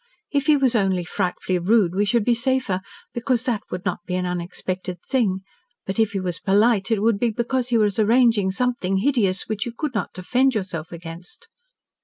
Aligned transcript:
If 0.31 0.47
he 0.47 0.57
was 0.57 0.73
only 0.75 1.03
frightfully 1.05 1.59
rude 1.59 1.93
we 1.93 2.05
should 2.05 2.25
be 2.25 2.33
safer, 2.33 2.81
because 3.13 3.43
that 3.45 3.61
would 3.69 3.85
not 3.85 3.99
be 4.07 4.15
an 4.15 4.25
unexpected 4.25 4.99
thing, 5.03 5.41
but 5.85 5.99
if 5.99 6.13
he 6.13 6.19
was 6.19 6.39
polite, 6.39 6.89
it 6.89 7.03
would 7.03 7.19
be 7.19 7.29
because 7.29 7.67
he 7.69 7.77
was 7.77 7.99
arranging 7.99 8.49
something 8.49 8.97
hideous, 8.97 9.47
which 9.47 9.67
you 9.67 9.71
could 9.71 9.93
not 9.93 10.11
defend 10.15 10.55
yourself 10.55 10.91
against." 10.91 11.47